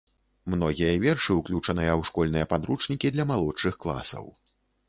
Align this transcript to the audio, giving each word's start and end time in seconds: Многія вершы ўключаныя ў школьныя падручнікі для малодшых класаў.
Многія 0.53 0.95
вершы 1.03 1.31
ўключаныя 1.41 1.91
ў 1.99 2.09
школьныя 2.11 2.49
падручнікі 2.55 3.15
для 3.19 3.29
малодшых 3.33 3.73
класаў. 3.85 4.25